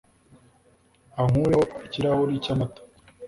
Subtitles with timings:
[1.21, 2.81] unkureho ikirahuri cyamata